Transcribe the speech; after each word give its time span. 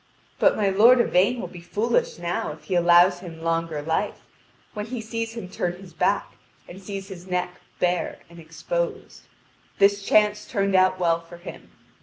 But 0.39 0.57
my 0.57 0.67
lord 0.71 0.99
Yvain 0.99 1.39
will 1.39 1.47
be 1.47 1.61
foolish 1.61 2.17
now 2.17 2.53
if 2.53 2.63
he 2.63 2.73
allows 2.73 3.19
him 3.19 3.43
longer 3.43 3.83
life, 3.83 4.25
when 4.73 4.87
he 4.87 4.99
sees 4.99 5.33
him 5.37 5.47
turn 5.47 5.73
his 5.73 5.93
back, 5.93 6.37
and 6.67 6.81
sees 6.81 7.09
his 7.09 7.27
neck 7.27 7.61
bare 7.77 8.17
and 8.27 8.39
exposed; 8.39 9.27
this 9.77 10.01
chance 10.01 10.47
turned 10.47 10.73
out 10.75 10.97
well 10.99 11.19
for 11.21 11.37
him. 11.37 11.69